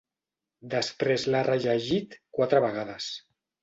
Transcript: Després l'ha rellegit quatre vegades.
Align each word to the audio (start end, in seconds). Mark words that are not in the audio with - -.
Després 0.71 1.27
l'ha 1.33 1.43
rellegit 1.51 2.19
quatre 2.41 2.67
vegades. 2.69 3.17